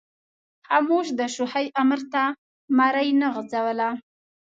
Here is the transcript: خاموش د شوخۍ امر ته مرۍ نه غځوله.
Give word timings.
خاموش 0.67 1.07
د 1.19 1.21
شوخۍ 1.35 1.65
امر 1.81 1.99
ته 2.13 2.23
مرۍ 2.77 3.09
نه 3.21 3.27
غځوله. 3.35 3.89